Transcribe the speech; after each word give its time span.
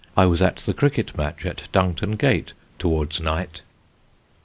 I 0.17 0.25
was 0.25 0.41
at 0.41 0.55
the 0.55 0.73
cricket 0.73 1.15
match 1.15 1.45
at 1.45 1.67
Dungton 1.71 2.17
Gate 2.17 2.53
towards 2.79 3.19
night. 3.21 3.61